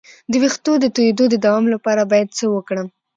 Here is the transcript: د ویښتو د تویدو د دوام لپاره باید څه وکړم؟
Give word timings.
د 0.31 0.33
ویښتو 0.41 0.71
د 0.79 0.85
تویدو 0.95 1.25
د 1.29 1.35
دوام 1.45 1.65
لپاره 1.73 2.01
باید 2.11 2.29
څه 2.37 2.45
وکړم؟ 2.55 2.87